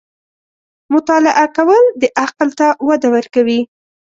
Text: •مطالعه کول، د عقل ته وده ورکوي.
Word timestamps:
•مطالعه 0.93 1.45
کول، 1.57 1.83
د 2.01 2.03
عقل 2.23 2.49
ته 2.59 2.67
وده 2.87 3.07
ورکوي. 3.15 3.59